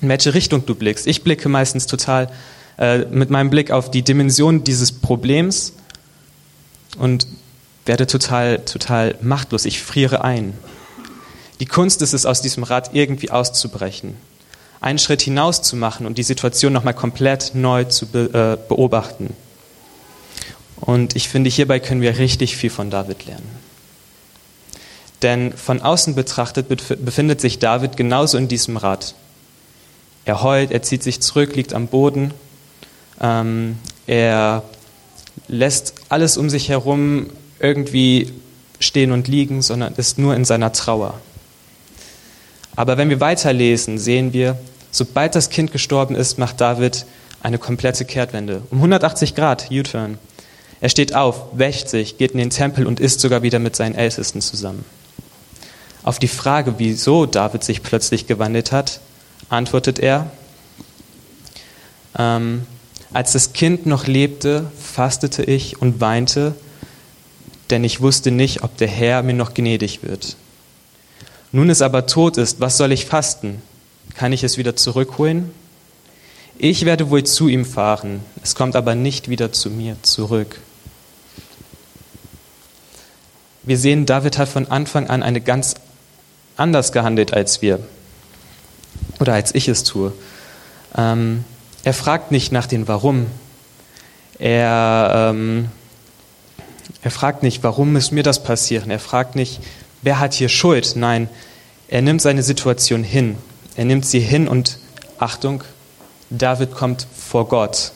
in 0.00 0.08
welche 0.08 0.34
Richtung 0.34 0.66
du 0.66 0.74
blickst. 0.74 1.06
Ich 1.06 1.22
blicke 1.22 1.48
meistens 1.48 1.86
total 1.86 2.30
äh, 2.78 2.98
mit 2.98 3.30
meinem 3.30 3.50
Blick 3.50 3.70
auf 3.70 3.90
die 3.90 4.02
Dimension 4.02 4.64
dieses 4.64 4.92
Problems 4.92 5.72
und 6.98 7.26
werde 7.86 8.06
total, 8.06 8.60
total 8.60 9.16
machtlos. 9.20 9.64
Ich 9.64 9.82
friere 9.82 10.24
ein. 10.24 10.54
Die 11.60 11.66
Kunst 11.66 12.02
ist 12.02 12.14
es, 12.14 12.26
aus 12.26 12.42
diesem 12.42 12.62
Rad 12.62 12.94
irgendwie 12.94 13.30
auszubrechen, 13.30 14.16
einen 14.80 14.98
Schritt 14.98 15.22
hinaus 15.22 15.62
zu 15.62 15.76
machen 15.76 16.06
und 16.06 16.18
die 16.18 16.22
Situation 16.22 16.72
nochmal 16.72 16.94
komplett 16.94 17.52
neu 17.54 17.84
zu 17.84 18.06
äh, 18.06 18.56
beobachten. 18.68 19.34
Und 20.76 21.16
ich 21.16 21.28
finde, 21.28 21.50
hierbei 21.50 21.78
können 21.78 22.02
wir 22.02 22.18
richtig 22.18 22.56
viel 22.56 22.70
von 22.70 22.90
David 22.90 23.26
lernen. 23.26 23.63
Denn 25.24 25.54
von 25.54 25.80
außen 25.80 26.14
betrachtet 26.14 26.68
befindet 26.68 27.40
sich 27.40 27.58
David 27.58 27.96
genauso 27.96 28.36
in 28.36 28.46
diesem 28.46 28.76
Rad. 28.76 29.14
Er 30.26 30.42
heult, 30.42 30.70
er 30.70 30.82
zieht 30.82 31.02
sich 31.02 31.22
zurück, 31.22 31.56
liegt 31.56 31.72
am 31.72 31.86
Boden, 31.86 32.34
ähm, 33.22 33.78
er 34.06 34.64
lässt 35.48 35.94
alles 36.10 36.36
um 36.36 36.50
sich 36.50 36.68
herum 36.68 37.30
irgendwie 37.58 38.34
stehen 38.80 39.12
und 39.12 39.26
liegen, 39.26 39.62
sondern 39.62 39.94
ist 39.94 40.18
nur 40.18 40.36
in 40.36 40.44
seiner 40.44 40.72
Trauer. 40.72 41.18
Aber 42.76 42.98
wenn 42.98 43.08
wir 43.08 43.20
weiterlesen, 43.20 43.96
sehen 43.96 44.34
wir, 44.34 44.58
sobald 44.90 45.34
das 45.34 45.48
Kind 45.48 45.72
gestorben 45.72 46.16
ist, 46.16 46.38
macht 46.38 46.60
David 46.60 47.06
eine 47.42 47.58
komplette 47.58 48.04
Kehrtwende. 48.04 48.60
Um 48.70 48.76
180 48.76 49.34
Grad, 49.34 49.70
U-Turn. 49.70 50.18
Er 50.82 50.90
steht 50.90 51.14
auf, 51.14 51.46
wäscht 51.54 51.88
sich, 51.88 52.18
geht 52.18 52.32
in 52.32 52.38
den 52.38 52.50
Tempel 52.50 52.86
und 52.86 53.00
isst 53.00 53.20
sogar 53.20 53.42
wieder 53.42 53.58
mit 53.58 53.74
seinen 53.74 53.94
Ältesten 53.94 54.42
zusammen. 54.42 54.84
Auf 56.04 56.18
die 56.18 56.28
Frage, 56.28 56.74
wieso 56.76 57.24
David 57.24 57.64
sich 57.64 57.82
plötzlich 57.82 58.26
gewandelt 58.26 58.72
hat, 58.72 59.00
antwortet 59.48 59.98
er, 59.98 60.30
ähm, 62.16 62.66
als 63.14 63.32
das 63.32 63.54
Kind 63.54 63.86
noch 63.86 64.06
lebte, 64.06 64.70
fastete 64.78 65.42
ich 65.44 65.80
und 65.80 66.00
weinte, 66.00 66.54
denn 67.70 67.84
ich 67.84 68.02
wusste 68.02 68.30
nicht, 68.30 68.62
ob 68.62 68.76
der 68.76 68.88
Herr 68.88 69.22
mir 69.22 69.32
noch 69.32 69.54
gnädig 69.54 70.02
wird. 70.02 70.36
Nun 71.52 71.70
es 71.70 71.80
aber 71.80 72.06
tot 72.06 72.36
ist, 72.36 72.60
was 72.60 72.76
soll 72.76 72.92
ich 72.92 73.06
fasten? 73.06 73.62
Kann 74.14 74.32
ich 74.32 74.44
es 74.44 74.58
wieder 74.58 74.76
zurückholen? 74.76 75.52
Ich 76.58 76.84
werde 76.84 77.08
wohl 77.08 77.24
zu 77.24 77.48
ihm 77.48 77.64
fahren, 77.64 78.20
es 78.42 78.54
kommt 78.54 78.76
aber 78.76 78.94
nicht 78.94 79.28
wieder 79.28 79.52
zu 79.52 79.70
mir 79.70 79.96
zurück. 80.02 80.60
Wir 83.62 83.78
sehen, 83.78 84.04
David 84.04 84.36
hat 84.36 84.48
von 84.50 84.70
Anfang 84.70 85.08
an 85.08 85.22
eine 85.22 85.40
ganz 85.40 85.74
anders 86.56 86.92
gehandelt 86.92 87.32
als 87.32 87.62
wir 87.62 87.80
oder 89.20 89.34
als 89.34 89.54
ich 89.54 89.68
es 89.68 89.84
tue. 89.84 90.12
Ähm, 90.96 91.44
er 91.82 91.94
fragt 91.94 92.30
nicht 92.30 92.52
nach 92.52 92.66
dem 92.66 92.88
Warum. 92.88 93.26
Er, 94.38 95.30
ähm, 95.30 95.68
er 97.02 97.10
fragt 97.10 97.42
nicht, 97.42 97.62
warum 97.62 97.96
ist 97.96 98.10
mir 98.10 98.22
das 98.22 98.42
passieren. 98.42 98.90
Er 98.90 98.98
fragt 98.98 99.36
nicht, 99.36 99.60
wer 100.02 100.18
hat 100.18 100.34
hier 100.34 100.48
Schuld. 100.48 100.94
Nein, 100.96 101.28
er 101.88 102.02
nimmt 102.02 102.22
seine 102.22 102.42
Situation 102.42 103.04
hin. 103.04 103.36
Er 103.76 103.84
nimmt 103.84 104.06
sie 104.06 104.20
hin 104.20 104.48
und 104.48 104.78
Achtung, 105.18 105.62
David 106.30 106.72
kommt 106.74 107.06
vor 107.14 107.48
Gott. 107.48 107.92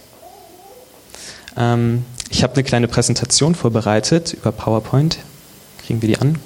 Ähm, 1.57 2.05
ich 2.31 2.43
habe 2.43 2.55
eine 2.55 2.65
kleine 2.65 2.89
Präsentation 2.89 3.55
vorbereitet 3.55 4.35
über 4.35 4.53
PowerPoint. 4.53 5.19
Kriegen 5.85 6.03
wir 6.03 6.09
die 6.09 6.19
an? 6.19 6.39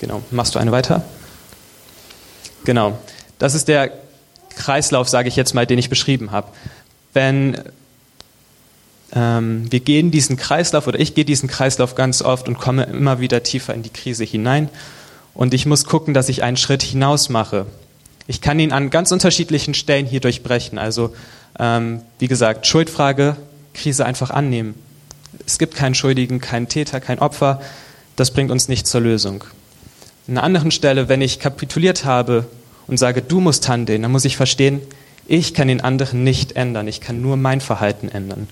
Genau. 0.00 0.22
Machst 0.30 0.54
du 0.54 0.58
eine 0.58 0.72
weiter? 0.72 1.02
Genau. 2.64 2.98
Das 3.38 3.54
ist 3.54 3.68
der 3.68 3.92
Kreislauf, 4.56 5.08
sage 5.08 5.28
ich 5.28 5.36
jetzt 5.36 5.54
mal, 5.54 5.66
den 5.66 5.78
ich 5.78 5.90
beschrieben 5.90 6.30
habe. 6.30 6.48
Wenn 7.12 7.58
ähm, 9.14 9.70
wir 9.70 9.80
gehen 9.80 10.10
diesen 10.10 10.36
Kreislauf 10.36 10.86
oder 10.86 10.98
ich 10.98 11.14
gehe 11.14 11.24
diesen 11.24 11.48
Kreislauf 11.48 11.94
ganz 11.94 12.22
oft 12.22 12.48
und 12.48 12.58
komme 12.58 12.84
immer 12.84 13.20
wieder 13.20 13.42
tiefer 13.42 13.74
in 13.74 13.82
die 13.82 13.90
Krise 13.90 14.24
hinein 14.24 14.68
und 15.34 15.54
ich 15.54 15.66
muss 15.66 15.84
gucken, 15.84 16.14
dass 16.14 16.28
ich 16.28 16.42
einen 16.42 16.56
Schritt 16.56 16.82
hinaus 16.82 17.28
mache. 17.28 17.66
Ich 18.26 18.40
kann 18.40 18.58
ihn 18.58 18.72
an 18.72 18.90
ganz 18.90 19.12
unterschiedlichen 19.12 19.74
Stellen 19.74 20.06
hier 20.06 20.20
durchbrechen. 20.20 20.78
Also 20.78 21.14
ähm, 21.58 22.00
wie 22.18 22.28
gesagt, 22.28 22.66
Schuldfrage, 22.66 23.36
Krise 23.74 24.06
einfach 24.06 24.30
annehmen. 24.30 24.74
Es 25.46 25.58
gibt 25.58 25.74
keinen 25.74 25.94
Schuldigen, 25.94 26.40
keinen 26.40 26.68
Täter, 26.68 27.00
kein 27.00 27.18
Opfer. 27.18 27.60
Das 28.16 28.30
bringt 28.30 28.50
uns 28.50 28.68
nicht 28.68 28.86
zur 28.86 29.00
Lösung. 29.00 29.44
An 30.26 30.38
einer 30.38 30.42
anderen 30.42 30.70
Stelle, 30.70 31.08
wenn 31.08 31.20
ich 31.20 31.38
kapituliert 31.38 32.04
habe, 32.04 32.46
und 32.86 32.98
sage, 32.98 33.22
du 33.22 33.40
musst 33.40 33.68
handeln, 33.68 34.02
dann 34.02 34.12
muss 34.12 34.24
ich 34.24 34.36
verstehen, 34.36 34.80
ich 35.26 35.54
kann 35.54 35.68
den 35.68 35.80
anderen 35.80 36.22
nicht 36.22 36.52
ändern, 36.52 36.86
ich 36.86 37.00
kann 37.00 37.22
nur 37.22 37.36
mein 37.36 37.60
Verhalten 37.60 38.08
ändern. 38.08 38.46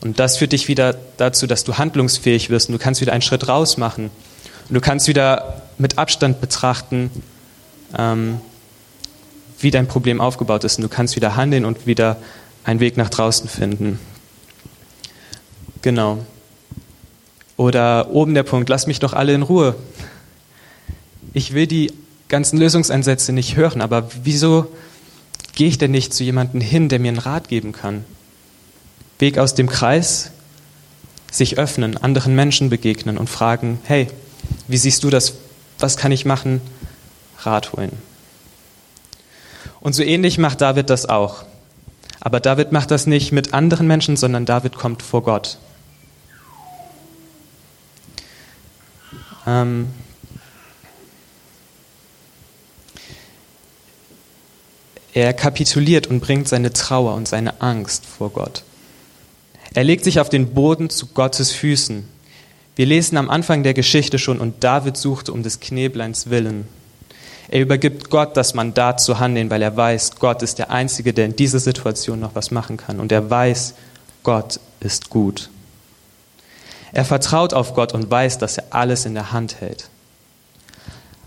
Und 0.00 0.20
das 0.20 0.36
führt 0.36 0.52
dich 0.52 0.68
wieder 0.68 0.96
dazu, 1.16 1.46
dass 1.46 1.64
du 1.64 1.78
handlungsfähig 1.78 2.50
wirst 2.50 2.68
und 2.68 2.74
du 2.74 2.78
kannst 2.78 3.00
wieder 3.00 3.12
einen 3.12 3.22
Schritt 3.22 3.48
raus 3.48 3.76
machen. 3.76 4.10
Und 4.68 4.74
du 4.74 4.80
kannst 4.80 5.08
wieder 5.08 5.62
mit 5.78 5.98
Abstand 5.98 6.40
betrachten, 6.40 7.10
ähm, 7.96 8.40
wie 9.58 9.70
dein 9.70 9.88
Problem 9.88 10.20
aufgebaut 10.20 10.62
ist. 10.64 10.76
Und 10.76 10.82
du 10.82 10.88
kannst 10.88 11.16
wieder 11.16 11.36
handeln 11.36 11.64
und 11.64 11.86
wieder 11.86 12.18
einen 12.64 12.80
Weg 12.80 12.96
nach 12.96 13.08
draußen 13.08 13.48
finden. 13.48 13.98
Genau. 15.82 16.24
Oder 17.56 18.10
oben 18.10 18.34
der 18.34 18.42
Punkt, 18.42 18.68
lass 18.68 18.86
mich 18.86 19.00
doch 19.00 19.14
alle 19.14 19.32
in 19.32 19.42
Ruhe. 19.42 19.74
Ich 21.34 21.52
will 21.52 21.66
die 21.66 21.92
ganzen 22.28 22.58
Lösungsansätze 22.58 23.32
nicht 23.32 23.56
hören, 23.56 23.80
aber 23.80 24.08
wieso 24.22 24.72
gehe 25.54 25.66
ich 25.66 25.78
denn 25.78 25.90
nicht 25.90 26.14
zu 26.14 26.22
jemandem 26.22 26.60
hin, 26.60 26.88
der 26.88 27.00
mir 27.00 27.08
einen 27.08 27.18
Rat 27.18 27.48
geben 27.48 27.72
kann? 27.72 28.04
Weg 29.18 29.38
aus 29.38 29.54
dem 29.54 29.68
Kreis, 29.68 30.30
sich 31.30 31.58
öffnen, 31.58 31.96
anderen 31.96 32.36
Menschen 32.36 32.70
begegnen 32.70 33.18
und 33.18 33.28
fragen, 33.28 33.80
hey, 33.82 34.06
wie 34.68 34.76
siehst 34.76 35.02
du 35.02 35.10
das? 35.10 35.34
Was 35.80 35.96
kann 35.96 36.12
ich 36.12 36.24
machen? 36.24 36.60
Rat 37.40 37.72
holen. 37.72 37.90
Und 39.80 39.94
so 39.94 40.04
ähnlich 40.04 40.38
macht 40.38 40.60
David 40.60 40.88
das 40.88 41.06
auch. 41.06 41.44
Aber 42.20 42.38
David 42.38 42.70
macht 42.70 42.92
das 42.92 43.06
nicht 43.06 43.32
mit 43.32 43.52
anderen 43.52 43.88
Menschen, 43.88 44.16
sondern 44.16 44.46
David 44.46 44.76
kommt 44.76 45.02
vor 45.02 45.24
Gott. 45.24 45.58
Ähm, 49.46 49.88
Er 55.14 55.32
kapituliert 55.32 56.08
und 56.08 56.18
bringt 56.18 56.48
seine 56.48 56.72
Trauer 56.72 57.14
und 57.14 57.28
seine 57.28 57.62
Angst 57.62 58.04
vor 58.04 58.30
Gott. 58.30 58.64
Er 59.72 59.84
legt 59.84 60.02
sich 60.02 60.18
auf 60.18 60.28
den 60.28 60.54
Boden 60.54 60.90
zu 60.90 61.06
Gottes 61.06 61.52
Füßen. 61.52 62.08
Wir 62.74 62.86
lesen 62.86 63.16
am 63.16 63.30
Anfang 63.30 63.62
der 63.62 63.74
Geschichte 63.74 64.18
schon, 64.18 64.40
und 64.40 64.64
David 64.64 64.96
suchte 64.96 65.32
um 65.32 65.44
des 65.44 65.60
Knebleins 65.60 66.30
willen. 66.30 66.66
Er 67.48 67.60
übergibt 67.60 68.10
Gott 68.10 68.36
das 68.36 68.54
Mandat 68.54 69.00
zu 69.00 69.20
handeln, 69.20 69.50
weil 69.50 69.62
er 69.62 69.76
weiß, 69.76 70.16
Gott 70.18 70.42
ist 70.42 70.58
der 70.58 70.72
Einzige, 70.72 71.12
der 71.12 71.26
in 71.26 71.36
dieser 71.36 71.60
Situation 71.60 72.18
noch 72.18 72.34
was 72.34 72.50
machen 72.50 72.76
kann. 72.76 72.98
Und 72.98 73.12
er 73.12 73.30
weiß, 73.30 73.74
Gott 74.24 74.58
ist 74.80 75.10
gut. 75.10 75.48
Er 76.90 77.04
vertraut 77.04 77.54
auf 77.54 77.74
Gott 77.74 77.94
und 77.94 78.10
weiß, 78.10 78.38
dass 78.38 78.58
er 78.58 78.64
alles 78.70 79.06
in 79.06 79.14
der 79.14 79.30
Hand 79.30 79.60
hält. 79.60 79.88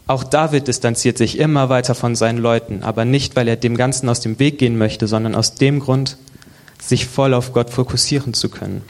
Auch 0.07 0.23
David 0.23 0.69
distanziert 0.69 1.17
sich 1.17 1.37
immer 1.37 1.67
weiter 1.67 1.93
von 1.93 2.15
seinen 2.15 2.37
Leuten, 2.37 2.81
aber 2.81 3.03
nicht, 3.03 3.35
weil 3.35 3.49
er 3.49 3.57
dem 3.57 3.75
Ganzen 3.75 4.07
aus 4.07 4.21
dem 4.21 4.39
Weg 4.39 4.57
gehen 4.57 4.77
möchte, 4.77 5.05
sondern 5.07 5.35
aus 5.35 5.55
dem 5.55 5.81
Grund, 5.81 6.17
sich 6.81 7.05
voll 7.05 7.33
auf 7.33 7.51
Gott 7.51 7.69
fokussieren 7.69 8.33
zu 8.33 8.49
können. 8.49 8.83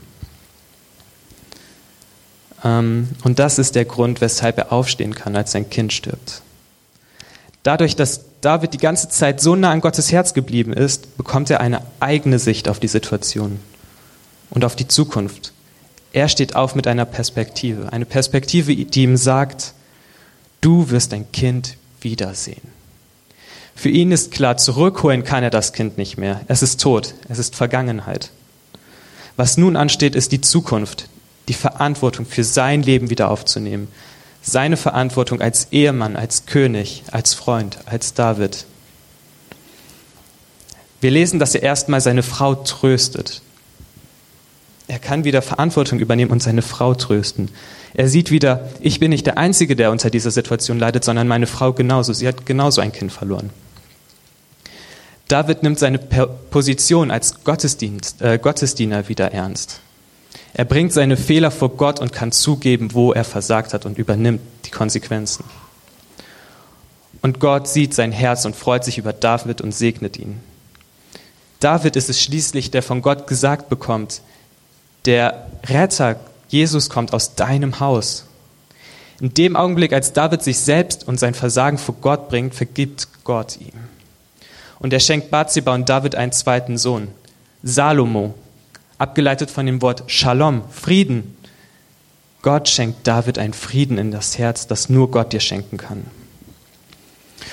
Ähm, 2.63 3.09
und 3.23 3.39
das 3.39 3.57
ist 3.57 3.75
der 3.75 3.85
Grund, 3.85 4.21
weshalb 4.21 4.57
er 4.57 4.71
aufstehen 4.71 5.15
kann, 5.15 5.35
als 5.35 5.53
sein 5.53 5.69
Kind 5.69 5.93
stirbt. 5.93 6.41
Dadurch, 7.63 7.95
dass 7.95 8.25
David 8.41 8.73
die 8.73 8.77
ganze 8.77 9.09
Zeit 9.09 9.41
so 9.41 9.55
nah 9.55 9.71
an 9.71 9.81
Gottes 9.81 10.11
Herz 10.11 10.33
geblieben 10.33 10.73
ist, 10.73 11.17
bekommt 11.17 11.49
er 11.49 11.59
eine 11.59 11.81
eigene 11.99 12.39
Sicht 12.39 12.69
auf 12.69 12.79
die 12.79 12.87
Situation 12.87 13.59
und 14.51 14.63
auf 14.63 14.75
die 14.75 14.87
Zukunft. 14.87 15.53
Er 16.13 16.29
steht 16.29 16.55
auf 16.55 16.75
mit 16.75 16.87
einer 16.87 17.05
Perspektive, 17.05 17.91
eine 17.91 18.05
Perspektive, 18.05 18.75
die 18.75 19.03
ihm 19.03 19.17
sagt, 19.17 19.73
Du 20.61 20.89
wirst 20.89 21.11
dein 21.11 21.31
Kind 21.31 21.77
wiedersehen. 22.01 22.61
Für 23.75 23.89
ihn 23.89 24.11
ist 24.11 24.31
klar, 24.31 24.57
zurückholen 24.57 25.23
kann 25.23 25.43
er 25.43 25.51
das 25.51 25.71
Kind 25.71 25.97
nicht 25.97 26.17
mehr. 26.17 26.41
Es 26.47 26.63
ist 26.63 26.81
tot, 26.81 27.13
es 27.29 27.37
ist 27.37 27.55
Vergangenheit. 27.55 28.31
Was 29.35 29.55
nun 29.55 29.75
ansteht, 29.75 30.15
ist 30.15 30.31
die 30.31 30.41
Zukunft, 30.41 31.09
die 31.47 31.53
Verantwortung 31.53 32.25
für 32.25 32.43
sein 32.43 32.81
Leben 32.81 33.11
wieder 33.11 33.29
aufzunehmen, 33.29 33.87
seine 34.41 34.77
Verantwortung 34.77 35.41
als 35.41 35.67
Ehemann, 35.71 36.15
als 36.15 36.47
König, 36.47 37.03
als 37.11 37.35
Freund, 37.35 37.77
als 37.85 38.15
David. 38.15 38.65
Wir 40.99 41.11
lesen, 41.11 41.37
dass 41.37 41.53
er 41.53 41.61
erstmal 41.61 42.01
seine 42.01 42.23
Frau 42.23 42.55
tröstet. 42.55 43.41
Er 44.87 44.99
kann 44.99 45.25
wieder 45.25 45.41
Verantwortung 45.41 45.99
übernehmen 45.99 46.31
und 46.31 46.41
seine 46.41 46.61
Frau 46.61 46.93
trösten. 46.93 47.49
Er 47.93 48.07
sieht 48.07 48.31
wieder, 48.31 48.69
ich 48.79 48.99
bin 48.99 49.09
nicht 49.09 49.25
der 49.25 49.37
Einzige, 49.37 49.75
der 49.75 49.91
unter 49.91 50.09
dieser 50.09 50.31
Situation 50.31 50.79
leidet, 50.79 51.03
sondern 51.03 51.27
meine 51.27 51.47
Frau 51.47 51.73
genauso. 51.73 52.13
Sie 52.13 52.27
hat 52.27 52.45
genauso 52.45 52.79
ein 52.79 52.93
Kind 52.93 53.11
verloren. 53.11 53.49
David 55.27 55.61
nimmt 55.61 55.77
seine 55.77 55.97
Position 55.97 57.11
als 57.11 57.43
Gottesdienst, 57.43 58.21
äh, 58.21 58.39
Gottesdiener 58.41 59.09
wieder 59.09 59.33
ernst. 59.33 59.81
Er 60.53 60.63
bringt 60.63 60.93
seine 60.93 61.17
Fehler 61.17 61.51
vor 61.51 61.75
Gott 61.75 61.99
und 61.99 62.13
kann 62.13 62.31
zugeben, 62.31 62.93
wo 62.93 63.11
er 63.11 63.25
versagt 63.25 63.73
hat 63.73 63.85
und 63.85 63.97
übernimmt 63.97 64.39
die 64.65 64.71
Konsequenzen. 64.71 65.43
Und 67.21 67.39
Gott 67.41 67.67
sieht 67.67 67.93
sein 67.93 68.13
Herz 68.13 68.45
und 68.45 68.55
freut 68.55 68.85
sich 68.85 68.97
über 68.97 69.11
David 69.11 69.59
und 69.59 69.73
segnet 69.73 70.17
ihn. 70.17 70.39
David 71.59 71.95
ist 71.95 72.09
es 72.09 72.21
schließlich, 72.21 72.71
der 72.71 72.83
von 72.83 73.01
Gott 73.01 73.27
gesagt 73.27 73.69
bekommt, 73.69 74.21
der 75.05 75.47
Retter 75.65 76.17
Jesus 76.49 76.89
kommt 76.89 77.13
aus 77.13 77.35
deinem 77.35 77.79
Haus. 77.79 78.25
In 79.19 79.33
dem 79.33 79.55
Augenblick, 79.55 79.93
als 79.93 80.13
David 80.13 80.43
sich 80.43 80.59
selbst 80.59 81.07
und 81.07 81.19
sein 81.19 81.33
Versagen 81.33 81.77
vor 81.77 81.95
Gott 82.01 82.29
bringt, 82.29 82.55
vergibt 82.55 83.07
Gott 83.23 83.57
ihm. 83.59 83.73
Und 84.79 84.93
er 84.93 84.99
schenkt 84.99 85.31
Bathseba 85.31 85.73
und 85.73 85.89
David 85.89 86.15
einen 86.15 86.31
zweiten 86.31 86.77
Sohn, 86.77 87.07
Salomo, 87.63 88.35
abgeleitet 88.97 89.49
von 89.49 89.65
dem 89.65 89.81
Wort 89.81 90.03
Shalom, 90.07 90.61
Frieden. 90.69 91.35
Gott 92.43 92.69
schenkt 92.69 93.07
David 93.07 93.39
einen 93.39 93.53
Frieden 93.53 93.97
in 93.97 94.11
das 94.11 94.37
Herz, 94.37 94.67
das 94.67 94.89
nur 94.89 95.09
Gott 95.09 95.33
dir 95.33 95.39
schenken 95.39 95.77
kann. 95.77 96.05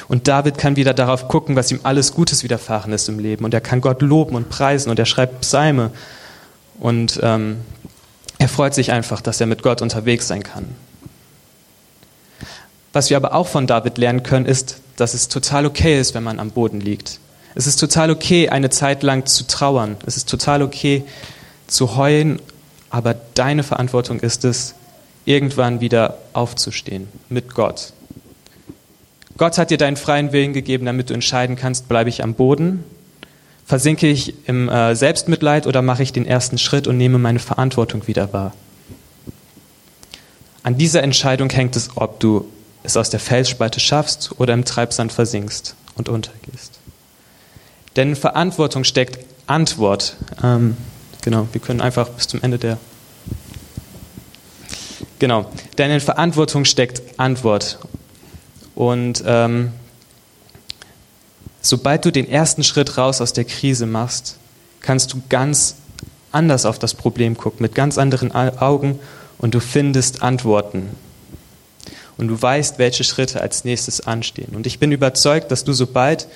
Und 0.06 0.28
David 0.28 0.58
kann 0.58 0.76
wieder 0.76 0.92
darauf 0.92 1.28
gucken, 1.28 1.56
was 1.56 1.72
ihm 1.72 1.80
alles 1.82 2.12
Gutes 2.12 2.42
widerfahren 2.44 2.92
ist 2.92 3.08
im 3.08 3.18
Leben. 3.18 3.44
Und 3.44 3.54
er 3.54 3.62
kann 3.62 3.80
Gott 3.80 4.02
loben 4.02 4.36
und 4.36 4.50
preisen 4.50 4.90
und 4.90 4.98
er 4.98 5.06
schreibt 5.06 5.40
Psalme. 5.40 5.90
Und 6.78 7.20
ähm, 7.22 7.58
er 8.38 8.48
freut 8.48 8.74
sich 8.74 8.92
einfach, 8.92 9.20
dass 9.20 9.40
er 9.40 9.46
mit 9.46 9.62
Gott 9.62 9.82
unterwegs 9.82 10.28
sein 10.28 10.42
kann. 10.42 10.66
Was 12.92 13.10
wir 13.10 13.16
aber 13.16 13.34
auch 13.34 13.48
von 13.48 13.66
David 13.66 13.98
lernen 13.98 14.22
können, 14.22 14.46
ist, 14.46 14.80
dass 14.96 15.14
es 15.14 15.28
total 15.28 15.66
okay 15.66 15.98
ist, 15.98 16.14
wenn 16.14 16.22
man 16.22 16.38
am 16.38 16.50
Boden 16.50 16.80
liegt. 16.80 17.18
Es 17.54 17.66
ist 17.66 17.76
total 17.76 18.10
okay, 18.10 18.48
eine 18.48 18.70
Zeit 18.70 19.02
lang 19.02 19.26
zu 19.26 19.46
trauern. 19.46 19.96
Es 20.06 20.16
ist 20.16 20.28
total 20.28 20.62
okay, 20.62 21.04
zu 21.66 21.96
heulen. 21.96 22.40
Aber 22.90 23.14
deine 23.34 23.62
Verantwortung 23.62 24.20
ist 24.20 24.44
es, 24.44 24.74
irgendwann 25.24 25.80
wieder 25.80 26.18
aufzustehen 26.32 27.08
mit 27.28 27.54
Gott. 27.54 27.92
Gott 29.36 29.58
hat 29.58 29.70
dir 29.70 29.78
deinen 29.78 29.96
freien 29.96 30.32
Willen 30.32 30.52
gegeben, 30.52 30.86
damit 30.86 31.10
du 31.10 31.14
entscheiden 31.14 31.56
kannst, 31.56 31.88
bleibe 31.88 32.10
ich 32.10 32.22
am 32.22 32.34
Boden, 32.34 32.84
versinke 33.64 34.06
ich 34.08 34.34
im 34.46 34.68
äh, 34.68 34.94
Selbstmitleid 34.94 35.66
oder 35.66 35.82
mache 35.82 36.02
ich 36.02 36.12
den 36.12 36.26
ersten 36.26 36.58
Schritt 36.58 36.86
und 36.86 36.96
nehme 36.96 37.18
meine 37.18 37.38
Verantwortung 37.38 38.06
wieder 38.06 38.32
wahr. 38.32 38.52
An 40.62 40.78
dieser 40.78 41.02
Entscheidung 41.02 41.50
hängt 41.50 41.76
es, 41.76 41.90
ob 41.96 42.20
du 42.20 42.46
es 42.82 42.96
aus 42.96 43.10
der 43.10 43.20
Felsspalte 43.20 43.80
schaffst 43.80 44.32
oder 44.38 44.54
im 44.54 44.64
Treibsand 44.64 45.12
versinkst 45.12 45.74
und 45.94 46.08
untergehst. 46.08 46.78
Denn 47.96 48.10
in 48.10 48.16
Verantwortung 48.16 48.84
steckt 48.84 49.24
Antwort. 49.46 50.16
Ähm, 50.42 50.76
genau, 51.22 51.48
wir 51.52 51.60
können 51.60 51.80
einfach 51.80 52.08
bis 52.08 52.28
zum 52.28 52.42
Ende 52.42 52.58
der. 52.58 52.78
Genau, 55.18 55.50
denn 55.78 55.90
in 55.90 56.00
Verantwortung 56.00 56.64
steckt 56.64 57.02
Antwort. 57.18 57.78
Und 58.74 59.22
ähm, 59.26 59.72
sobald 61.64 62.04
du 62.04 62.12
den 62.12 62.28
ersten 62.28 62.62
Schritt 62.62 62.98
raus 62.98 63.20
aus 63.20 63.32
der 63.32 63.44
Krise 63.44 63.86
machst, 63.86 64.36
kannst 64.80 65.12
du 65.14 65.22
ganz 65.28 65.76
anders 66.30 66.66
auf 66.66 66.78
das 66.78 66.94
Problem 66.94 67.36
gucken, 67.36 67.62
mit 67.62 67.74
ganz 67.74 67.96
anderen 67.96 68.32
Augen 68.32 68.98
und 69.38 69.54
du 69.54 69.60
findest 69.60 70.22
Antworten. 70.22 70.90
Und 72.16 72.28
du 72.28 72.40
weißt, 72.40 72.78
welche 72.78 73.02
Schritte 73.02 73.40
als 73.40 73.64
nächstes 73.64 74.02
anstehen. 74.02 74.54
Und 74.54 74.66
ich 74.66 74.78
bin 74.78 74.92
überzeugt, 74.92 75.50
dass 75.50 75.64
du 75.64 75.72
sobald 75.72 76.28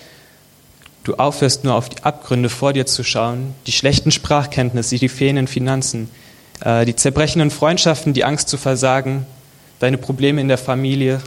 du 1.05 1.15
aufhörst, 1.15 1.63
nur 1.63 1.75
auf 1.75 1.89
die 1.89 2.03
Abgründe 2.03 2.49
vor 2.49 2.73
dir 2.73 2.87
zu 2.87 3.05
schauen, 3.05 3.55
die 3.67 3.73
schlechten 3.73 4.11
Sprachkenntnisse, 4.11 4.97
die 4.97 5.09
fehlenden 5.09 5.47
Finanzen, 5.47 6.11
äh, 6.61 6.85
die 6.85 6.97
zerbrechenden 6.97 7.51
Freundschaften, 7.51 8.13
die 8.13 8.25
Angst 8.25 8.49
zu 8.49 8.57
versagen, 8.57 9.27
deine 9.79 9.99
Probleme 9.99 10.41
in 10.41 10.49
der 10.49 10.59
Familie, 10.59 11.21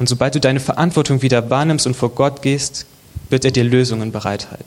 und 0.00 0.08
sobald 0.08 0.34
du 0.34 0.40
deine 0.40 0.60
Verantwortung 0.60 1.20
wieder 1.20 1.50
wahrnimmst 1.50 1.86
und 1.86 1.94
vor 1.94 2.08
Gott 2.14 2.40
gehst, 2.40 2.86
wird 3.28 3.44
er 3.44 3.50
dir 3.50 3.64
Lösungen 3.64 4.12
bereithalten. 4.12 4.64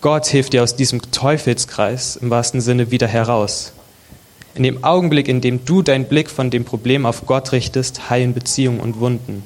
Gott 0.00 0.26
hilft 0.26 0.54
dir 0.54 0.64
aus 0.64 0.74
diesem 0.74 1.00
Teufelskreis 1.12 2.16
im 2.16 2.30
wahrsten 2.30 2.60
Sinne 2.60 2.90
wieder 2.90 3.06
heraus. 3.06 3.72
In 4.56 4.64
dem 4.64 4.82
Augenblick, 4.82 5.28
in 5.28 5.40
dem 5.40 5.64
du 5.64 5.82
deinen 5.82 6.06
Blick 6.06 6.30
von 6.30 6.50
dem 6.50 6.64
Problem 6.64 7.06
auf 7.06 7.26
Gott 7.26 7.52
richtest, 7.52 8.10
heilen 8.10 8.34
Beziehungen 8.34 8.80
und 8.80 8.98
Wunden. 8.98 9.44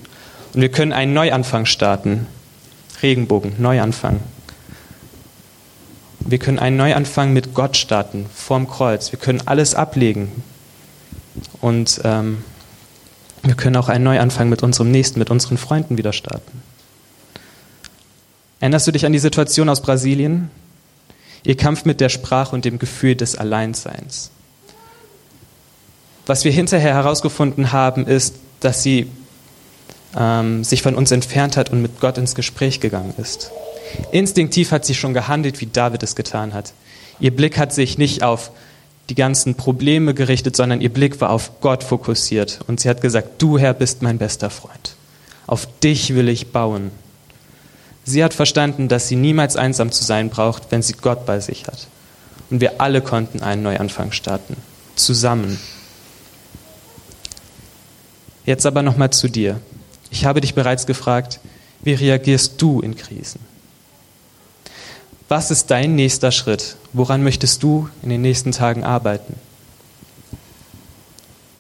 Und 0.54 0.60
wir 0.62 0.70
können 0.70 0.94
einen 0.94 1.12
Neuanfang 1.12 1.66
starten. 1.66 2.26
Regenbogen, 3.02 3.52
Neuanfang. 3.58 4.20
Wir 6.20 6.38
können 6.38 6.58
einen 6.58 6.78
Neuanfang 6.78 7.34
mit 7.34 7.52
Gott 7.52 7.76
starten, 7.76 8.24
vorm 8.34 8.70
Kreuz. 8.70 9.12
Wir 9.12 9.18
können 9.18 9.42
alles 9.44 9.74
ablegen 9.74 10.32
und 11.60 12.00
ähm, 12.04 12.38
wir 13.44 13.54
können 13.54 13.76
auch 13.76 13.88
einen 13.88 14.04
Neuanfang 14.04 14.48
mit 14.48 14.62
unserem 14.62 14.90
Nächsten, 14.90 15.18
mit 15.18 15.30
unseren 15.30 15.58
Freunden 15.58 15.98
wieder 15.98 16.12
starten. 16.12 16.62
Erinnerst 18.60 18.86
du 18.86 18.92
dich 18.92 19.04
an 19.04 19.12
die 19.12 19.18
Situation 19.18 19.68
aus 19.68 19.82
Brasilien? 19.82 20.50
Ihr 21.42 21.56
Kampf 21.56 21.84
mit 21.84 22.00
der 22.00 22.08
Sprache 22.08 22.54
und 22.54 22.64
dem 22.64 22.78
Gefühl 22.78 23.14
des 23.14 23.36
Alleinseins. 23.36 24.30
Was 26.26 26.44
wir 26.44 26.52
hinterher 26.52 26.94
herausgefunden 26.94 27.72
haben, 27.72 28.06
ist, 28.06 28.36
dass 28.60 28.82
sie 28.82 29.10
ähm, 30.16 30.64
sich 30.64 30.80
von 30.80 30.94
uns 30.94 31.10
entfernt 31.10 31.58
hat 31.58 31.70
und 31.70 31.82
mit 31.82 32.00
Gott 32.00 32.16
ins 32.16 32.34
Gespräch 32.34 32.80
gegangen 32.80 33.12
ist. 33.18 33.50
Instinktiv 34.10 34.72
hat 34.72 34.86
sie 34.86 34.94
schon 34.94 35.12
gehandelt, 35.12 35.60
wie 35.60 35.66
David 35.66 36.02
es 36.02 36.16
getan 36.16 36.54
hat. 36.54 36.72
Ihr 37.20 37.34
Blick 37.34 37.58
hat 37.58 37.74
sich 37.74 37.98
nicht 37.98 38.22
auf 38.22 38.50
die 39.10 39.14
ganzen 39.14 39.54
Probleme 39.54 40.14
gerichtet, 40.14 40.56
sondern 40.56 40.80
ihr 40.80 40.92
Blick 40.92 41.20
war 41.20 41.30
auf 41.30 41.60
Gott 41.60 41.84
fokussiert. 41.84 42.60
Und 42.66 42.80
sie 42.80 42.88
hat 42.88 43.00
gesagt, 43.00 43.42
du 43.42 43.58
Herr 43.58 43.74
bist 43.74 44.02
mein 44.02 44.18
bester 44.18 44.50
Freund. 44.50 44.96
Auf 45.46 45.68
dich 45.80 46.14
will 46.14 46.28
ich 46.28 46.52
bauen. 46.52 46.90
Sie 48.04 48.24
hat 48.24 48.34
verstanden, 48.34 48.88
dass 48.88 49.08
sie 49.08 49.16
niemals 49.16 49.56
einsam 49.56 49.90
zu 49.90 50.04
sein 50.04 50.30
braucht, 50.30 50.64
wenn 50.70 50.82
sie 50.82 50.94
Gott 50.94 51.26
bei 51.26 51.40
sich 51.40 51.66
hat. 51.66 51.86
Und 52.50 52.60
wir 52.60 52.80
alle 52.80 53.00
konnten 53.00 53.42
einen 53.42 53.62
Neuanfang 53.62 54.12
starten. 54.12 54.56
Zusammen. 54.96 55.58
Jetzt 58.44 58.66
aber 58.66 58.82
nochmal 58.82 59.10
zu 59.10 59.28
dir. 59.28 59.60
Ich 60.10 60.26
habe 60.26 60.40
dich 60.40 60.54
bereits 60.54 60.86
gefragt, 60.86 61.40
wie 61.82 61.94
reagierst 61.94 62.60
du 62.60 62.80
in 62.80 62.94
Krisen? 62.94 63.40
Was 65.28 65.50
ist 65.50 65.70
dein 65.70 65.94
nächster 65.94 66.30
Schritt? 66.30 66.76
Woran 66.92 67.22
möchtest 67.22 67.62
du 67.62 67.88
in 68.02 68.10
den 68.10 68.20
nächsten 68.20 68.52
Tagen 68.52 68.84
arbeiten? 68.84 69.34